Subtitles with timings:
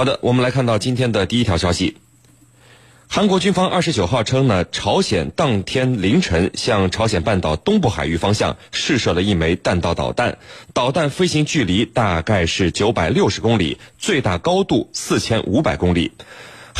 [0.00, 1.98] 好的，我们来看到今天的第一条消息。
[3.06, 10.38] 韩国军方二十九号称呢，朝鲜当天凌晨向朝鲜半岛东部海域方向试射了一枚弹道导弹，
[10.72, 16.12] 导弹飞行距离大概是九百六十公里，最大高度四千五百公里。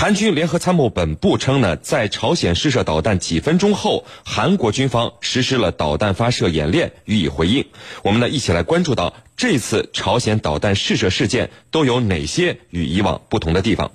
[0.01, 7.67] 韩军联合参谋本部称呢，在朝鲜试射导弹几分钟后，韩国军方实施了导弹发射演练予以回应。
[8.03, 13.93] 我们呢，一起来关注到这次朝鲜导弹试射事件都有哪些与以往不同的地方。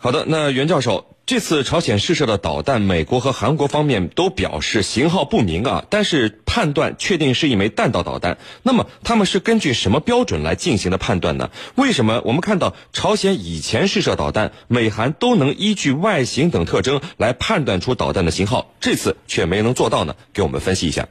[0.00, 1.16] 好的，那袁教授。
[1.26, 8.38] 这次朝鲜试射的导弹，美国和韩国方面都表示型号不明啊，但是判断确定是一枚弹道导弹。
[8.62, 11.50] 那么他们是根据什么标准来进行的判断呢？
[11.74, 20.14] 为什么我们看到朝鲜以前试射导弹，美韩都能依据外形等特征来判断出导弹的型号，这次却没能做到呢？
[20.32, 21.08] 给我们分析一下。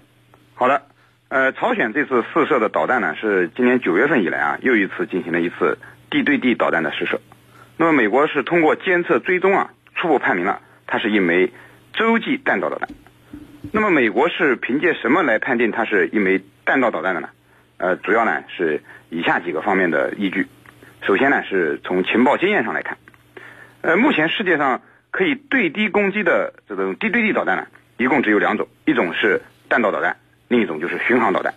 [0.56, 0.82] 好的，
[1.28, 5.78] 呃，朝鲜这次试射的导弹呢，是今年九月份以来啊，又一次进行了一次
[6.10, 7.20] 地对地导弹的试射。
[7.78, 9.72] 那么美国是通过监测追踪啊。
[10.00, 11.52] 初步判明了，它是一枚
[11.94, 12.88] 洲际弹道导弹。
[13.72, 17.30] 那么，美国是凭借什么来判定它是一枚弹道导弹的呢？
[17.78, 20.46] 呃，主要呢是以下几个方面的依据。
[21.02, 22.96] 首先呢，是从情报经验上来看。
[23.82, 27.66] 呃，目前世界上可以对地攻击的这种地对地导弹呢，
[27.98, 30.16] 一共只有两种，一种是弹道导弹，
[30.48, 31.56] 另一种就是巡航导弹。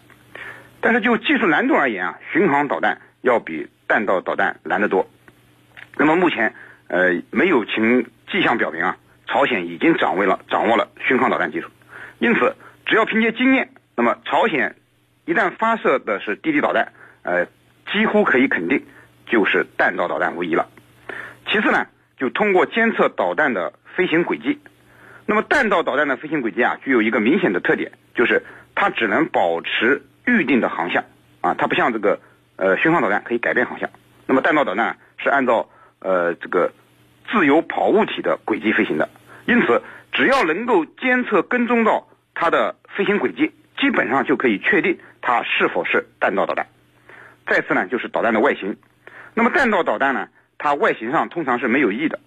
[0.81, 5.11] 但是就技术难度而言啊，巡航导弹要比弹道导弹难得多。
[5.97, 6.55] 那么目前，
[6.89, 8.07] 呃，没有情。
[8.33, 8.97] 迹象表明啊，
[9.27, 11.67] 朝鲜已经掌握了掌握了巡航导弹技术，
[12.21, 12.55] 因此
[12.87, 14.77] 只要凭借经验，那么朝鲜
[15.25, 17.47] 一旦发射的是地地导弹，呃，
[17.91, 18.87] 几乎可以肯定
[19.27, 20.69] 就是弹道导弹无疑了。
[21.49, 24.61] 其次呢，就通过监测导弹的飞行轨迹，
[25.27, 28.45] 那么弹道导弹的飞行轨迹啊，具有一个明显的特点，就是
[28.77, 31.03] 它只能保持预定的航向
[31.41, 32.21] 啊，它不像这个
[32.55, 33.91] 呃巡航导弹可以改变航向，
[34.27, 35.69] 那么弹道导弹是按照
[36.01, 36.73] 呃这个。
[37.33, 39.09] 自由跑物体的轨迹飞行的，
[39.47, 46.67] 因此只要能够监测跟踪到它的飞行轨迹，基本上就可以确定它是否是弹道导弹。
[47.47, 48.77] 再次呢，就是导弹的外形。
[49.33, 50.27] 那么弹道导弹呢，
[50.59, 52.19] 它外形上通常是没有翼的，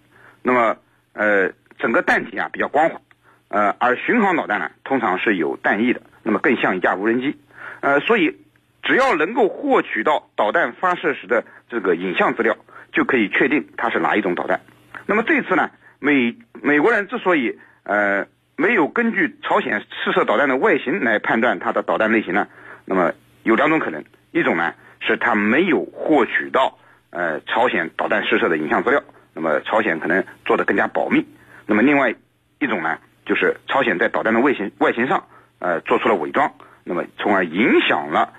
[0.42, 0.78] 那么
[1.12, 3.02] 呃整个弹体啊比较光滑，
[3.50, 7.38] 呃而巡航导弹呢通常是有弹翼的，那么更像一架无人机。
[7.82, 8.38] 呃，所以
[8.84, 12.56] 只要能够获取到导弹发射时的这个影像资料，
[12.94, 14.62] 就可以确定它是哪一种导弹。
[15.06, 22.48] 那么这次呢，美美国人之所以呃没有根据朝鲜试射导弹的外形来判断它的导弹类型呢，
[22.86, 23.12] 那么
[23.44, 24.02] 有两种可能，
[24.32, 26.78] 一种呢是他没有获取到
[27.10, 29.04] 呃朝鲜导弹试射的影像资料，
[29.34, 31.28] 那么朝鲜可能做的更加保密，
[31.66, 32.14] 那么另外
[32.60, 35.26] 一种呢就是朝鲜在导弹的外形外形上
[35.60, 36.54] 呃做出了伪装，
[36.86, 38.32] 那么从而影响了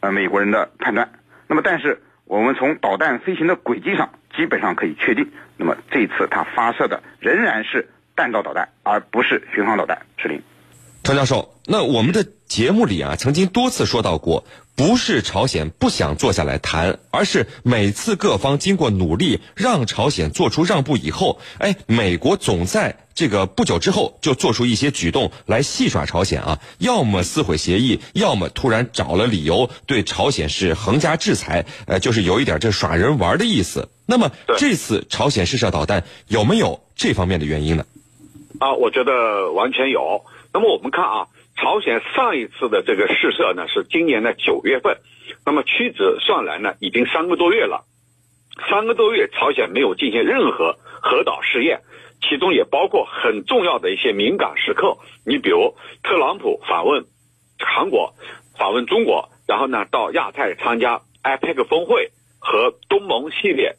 [0.00, 1.10] 呃美国人的判断，
[1.48, 4.10] 那么但是我们从导弹飞行的轨迹上。
[4.36, 9.96] 基本上可以确定，那么这次它发射的仍然是弹道导弹，而不是巡航导弹。
[10.16, 10.42] 是林，
[11.04, 14.44] 张教授，那我们的节目里啊，曾经多次说到过，
[14.76, 33.88] 不是朝鲜不想坐下来谈，而是每次各方经过努力让朝鲜做出让步以后，哎，美国总在这个不久之后就做出一些举动来戏耍朝鲜啊，要么撕毁协议，要么突然找了理由对朝鲜是横加制裁，呃，就是有一点这耍人玩的意思。
[34.06, 37.86] 那么这次朝鲜试射导弹有没有这方面的原因呢？
[38.58, 40.24] 啊，我觉得完全有。
[40.52, 41.26] 那么我们看啊，
[41.56, 44.98] 朝鲜上一次的这个试射呢是今年的九月份，
[45.46, 47.84] 那么屈指算来呢已经三个多月了。
[48.68, 51.80] 三个多月，朝鲜没有进行任何核导试验，
[52.22, 54.98] 其中也包括很重要的一些敏感时刻。
[55.26, 57.04] 你比如特朗普访问
[57.58, 58.14] 韩国，
[58.56, 63.76] 访问中国，然后呢到亚太参加 IPEC 峰会和东盟系列。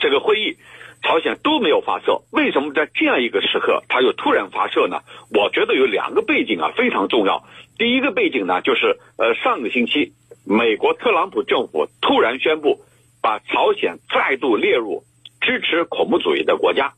[0.00, 0.56] 这个会议，
[1.02, 5.00] 朝鲜都没有发射，为什么在这样一个时刻，他又突然发射呢？
[5.30, 7.44] 我觉得有两个背景啊，非常重要。
[7.76, 10.12] 第一个背景呢，就是呃上个星期，
[10.46, 12.84] 美国特朗普政府突然宣布，
[13.20, 15.02] 把朝鲜再度列入
[15.40, 16.92] 支持恐怖主义的国家。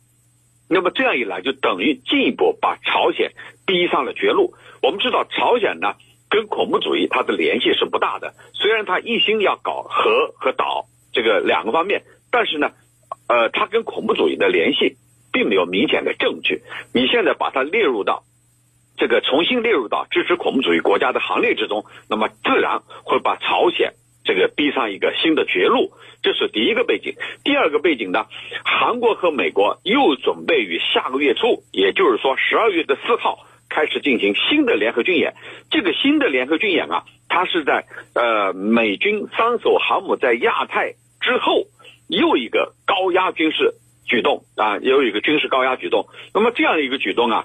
[0.68, 3.32] 那么这样一来，就等于进一步把朝鲜
[3.66, 4.52] 逼上了绝路。
[4.82, 5.94] 我们知道，朝鲜呢
[6.28, 12.70] 跟恐怖主义它的联系是不大的，虽然他一心要搞核和岛这个两个方面，但是呢。
[13.26, 14.96] 呃，它跟恐怖主义的联系
[15.32, 16.62] 并没有明显的证据。
[16.92, 18.22] 你现在把它列入到
[18.96, 23.94] 这个重新列入到支持恐怖主义国家的行列之中，那么自然会把朝鲜
[24.24, 25.92] 这个逼上一个新的绝路。
[26.22, 27.14] 这是第一个背景。
[27.42, 28.26] 第二个背景呢，
[28.64, 35.34] 韩国和美国又准备于下个月初，也就是说十二月的四号开始进行新的联合军演。
[35.70, 41.66] 这个新的联合军演啊，它是在呃美军三艘航母在亚太之后。
[42.14, 43.74] 又一个高压军事
[44.06, 46.06] 举动啊，又一个军事高压举动。
[46.32, 47.44] 那么这样的一个举动啊，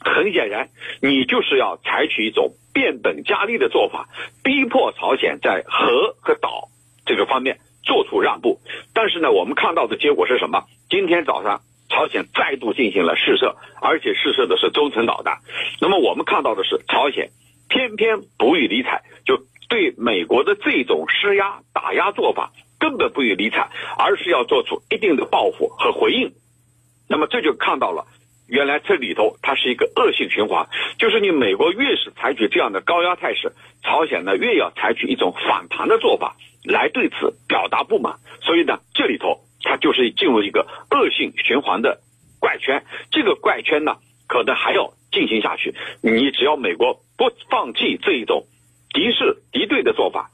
[0.00, 0.68] 很显然，
[1.00, 4.08] 你就是要采取一种变本加厉的做法，
[4.42, 6.68] 逼迫朝鲜在核和岛
[7.04, 8.60] 这个方面做出让步。
[8.94, 10.64] 但是呢，我们看到的结果是什么？
[10.88, 11.60] 今天早上。
[11.88, 15.38] 朝鲜再度进行了试射，而且试射的是中程导弹。
[15.80, 17.30] 那么我们看到的是，朝鲜
[17.68, 19.38] 偏偏不予理睬，就
[19.68, 26.32] 对美国的这种施压打压做法根本不予理睬，而是要做出一定的报复和回应。
[27.08, 28.06] 那么这就看到了，
[28.48, 30.68] 原来这里头它是一个恶性循环，
[30.98, 33.52] 就是你美国越是采取这样的高压态势，
[33.82, 38.18] 朝鲜呢越要采取一种反弹的做法来对此表达不满。
[38.40, 39.42] 所以呢，这里头。
[39.68, 41.98] 它就是进入一个恶性循环的
[42.38, 43.96] 怪圈，这个怪圈呢，
[44.28, 45.74] 可能还要进行下去。
[46.02, 48.46] 你只要美国不放弃这一种
[48.94, 50.30] 敌视敌对的做法，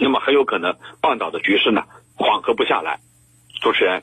[0.00, 1.82] 那么很有可能半岛的局势呢
[2.14, 2.98] 缓和不下来。
[3.62, 4.02] 主持人。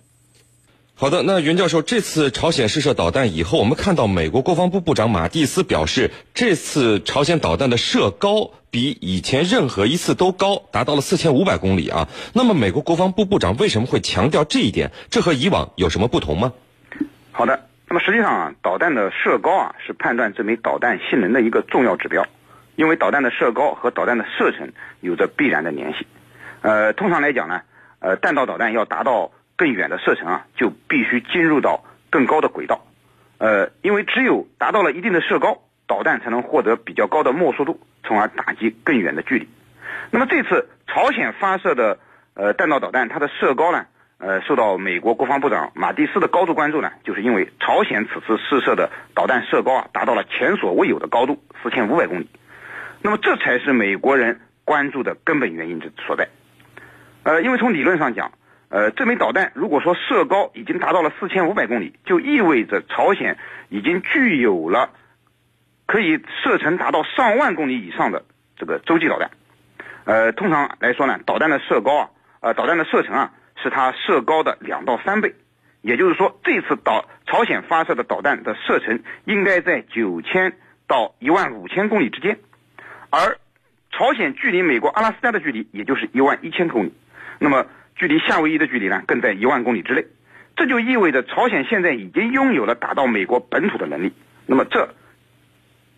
[1.00, 12.10] 好的，那袁教授，这次朝鲜试射导弹以后，我们看到美国国防部部长马蒂斯表示，这次朝鲜导弹的射高比以前任何一次都高，达到了四千五百公里啊。
[12.34, 14.92] 那么，美国国防部部长为什么会强调这一点？
[15.12, 16.54] 这和以往有什么不同吗？
[17.32, 22.26] 好的，那么实际上啊，导弹的射高啊是判断这枚导弹性能的一个重要指标，
[22.78, 24.72] 因为导弹的射高和导弹的射程
[25.02, 26.08] 有着必然的联系。
[26.62, 27.64] 呃，通常来讲呢，
[28.00, 29.34] 呃，弹道导弹要达到。
[29.60, 32.86] 更远的射程啊，就必须进入到更高的轨道，
[33.40, 39.50] 呃，因为只有达到了一定的射高，导弹才能获得比较高的没速度，从而打击更远的距离。
[40.12, 41.98] 那么这次朝鲜发射的
[42.36, 43.88] 呃弹道导弹，它的射高呢，
[44.20, 52.30] 呃，受到美国国防部长马蒂斯的高度关注呢，就是因为朝鲜此次试射的导弹射高啊，达到了前所未有的高度，四千五百公里。
[53.02, 56.28] 那么这才是美国人关注的根本原因之所在。
[57.24, 58.32] 呃，因为从理论上讲。
[58.70, 63.38] 呃，这枚导弹如果说射高已经达到了四千五百公里，就意味着朝鲜
[63.70, 64.90] 已经具有了
[65.86, 68.26] 可以射程达到上万公里以上的
[68.58, 69.32] 这个洲际导弹。
[70.04, 72.10] 呃，通常来说呢，导弹的射高啊，
[72.42, 75.34] 呃，导弹的射程啊，是它射高的两到三倍。
[75.82, 80.58] 也就是说，这次导朝鲜发射的导弹的射程应该在九千
[80.88, 82.38] 到一万五千公里之间，
[83.10, 83.38] 而
[83.92, 86.94] 朝鲜距离美国阿拉斯加的距离也就是一万一千公里。
[87.40, 87.66] 那么
[87.96, 90.06] 距离夏威夷的距离呢，更在一万公里之内，
[90.56, 94.14] 这就意味着朝鲜现在已经拥有了打到美国本土的能力。
[94.46, 94.90] 那么这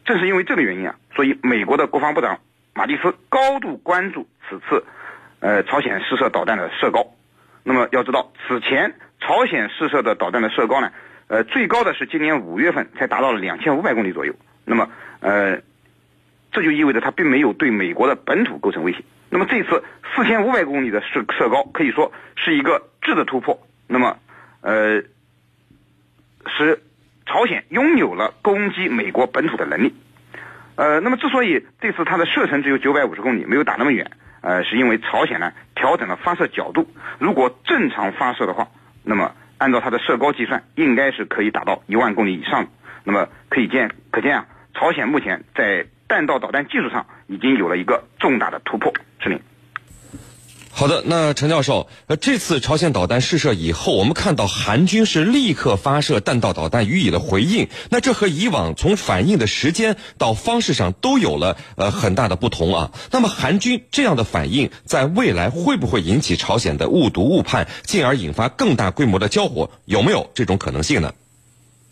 [0.05, 2.39] 正是因为这个原因啊，所以美国的国防部长
[2.73, 4.83] 马蒂斯高度关注此次
[5.39, 7.05] 呃朝鲜试射导弹的射高。
[7.63, 10.91] 那么要知道，此前朝鲜试射的导弹的射高呢，
[11.27, 14.33] 呃最高的是今年五月份才达到了两千五百公里左右。
[14.65, 14.89] 那么
[15.19, 15.59] 呃
[16.51, 19.03] 这就意味着它并没有对美国的本土构成威胁。
[19.29, 19.83] 那么这次
[20.15, 23.59] 四千五百公里的射射高可以说是一个质的突破。
[23.87, 24.17] 那么，
[24.61, 25.03] 呃，
[26.47, 26.81] 使
[27.25, 29.93] 朝鲜拥有了攻击美国本土的能力。
[30.75, 34.09] 呃，那么之所以这次它的射程只有九百五十公里，没有打那么远，
[34.41, 36.87] 呃，是因为朝鲜呢调整了发射角度。
[37.19, 38.69] 如果正常发射的话，
[39.03, 42.67] 那么按照它的射高计算，应该是可以打到一万公里以上。
[43.03, 48.91] 那么可以见，可见啊，朝鲜目前在弹道导弹技术上已经有了一个重大的突破。
[49.23, 49.39] 是令。
[50.71, 57.67] 好的，那陈教授，呃，这次朝鲜导弹试射以后，我们看到韩军是立刻发射弹道导弹予以了回应。
[57.89, 62.91] 那这和以往从反应的时间到方式上都有了呃很大的不同啊。
[63.11, 69.71] 那么韩军这样的反应，在未来会不会引起朝鲜的误读误判，进而引发更大规模的交火？
[69.85, 71.13] 有没有这种可能性呢？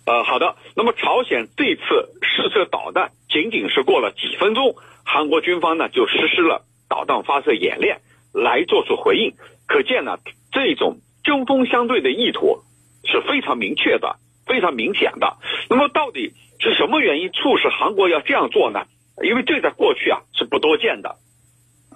[0.08, 0.56] 呃，好的。
[0.74, 1.84] 那么朝鲜这次
[2.22, 4.74] 试射导弹，仅仅是过了几分钟，
[5.06, 6.64] 韩国军方呢就实施了。
[6.90, 8.00] 导弹发射演练
[8.34, 9.34] 来做出回应，
[9.68, 10.18] 可见呢，
[10.54, 12.64] 这种针锋相对的意图
[13.04, 15.36] 是非常明确的、非常明显的。
[15.70, 18.86] 那么，到底是什么原因促使韩国要这样做呢？
[19.22, 21.18] 因为这在过去啊是不多见的。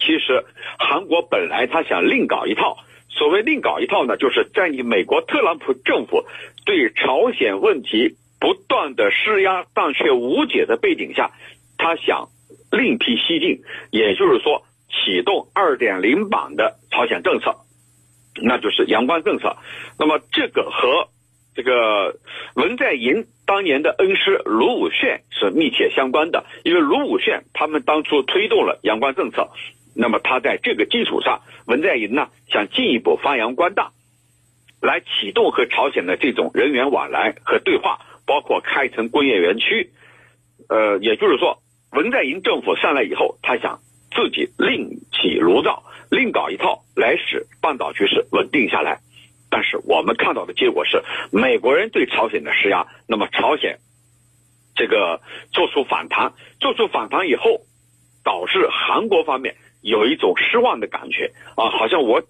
[0.01, 0.43] 其实，
[0.77, 2.75] 韩国本来他想另搞一套，
[3.11, 6.25] 所谓另搞一套呢，就是在你美国特朗普政府
[6.65, 11.31] 对朝鲜问题不断的施压但却无解的背景下，
[11.77, 12.29] 他想
[12.71, 14.63] 另辟蹊径，也就是说。
[14.93, 17.55] 启动二点零版的朝鲜政策，
[18.43, 19.55] 那就是阳光政策。
[19.97, 21.07] 那么这个和
[21.53, 22.15] 这个
[22.55, 29.49] 文在寅当年的恩师卢武铉是密切相关的，因为卢武铉他们当初推动了阳光政策，
[29.95, 33.91] 那么他在这个基础上，文在寅呢想进一步发扬光大，
[34.81, 39.91] 来启动和朝鲜的这种人员往来和对话，包括开城工业园区。
[40.69, 43.79] 呃，也就是说，文在寅政府上来以后，他想。
[44.13, 48.99] 自己另起炉灶，另搞一套来使半岛局势稳定下来。
[49.51, 53.77] 但是我们看到的结果是，美国人对朝鲜的施压，那么朝鲜
[54.73, 57.61] 这个做出反弹，做出反弹以后，
[58.23, 62.21] 导致韩国方面有一种失望的感觉啊，好像我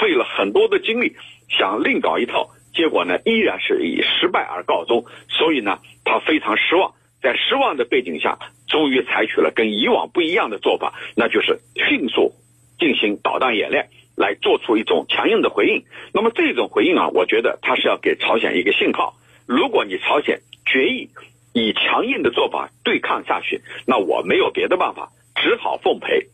[0.00, 1.16] 费了很多的精力
[1.48, 6.94] 想另搞一套，结果呢依然是以失败而告终，所以呢他非常失望。
[7.20, 12.34] 在失望的背景下，终于采取了跟以往不一样的做法，那就是迅速
[12.78, 15.84] 进行导弹演练，来做出一种强硬的回应。
[16.12, 19.14] 那么这种回应啊，我觉得它是要给朝鲜一个信号：
[19.46, 21.08] 如果你朝鲜决意
[21.54, 26.26] 以强硬的做法对抗下去，那我没有别的办法，只好奉陪。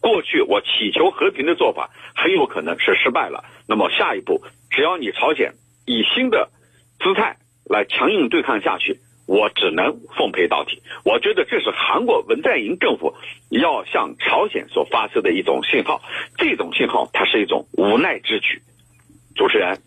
[0.00, 3.44] 过去我祈求和平的做法很有可能是失败了。
[3.66, 5.54] 那么下一步，只要你朝鲜
[5.86, 6.50] 以新的
[7.00, 9.00] 姿态来强硬对抗下去。
[9.28, 10.82] 我只能奉陪到底。
[11.04, 13.14] 我觉得这是韩国文在寅政府
[13.50, 16.00] 要向朝鲜所发射的一种信号，
[16.38, 18.62] 这种信号它是一种无奈之举。
[19.36, 19.78] 主持人。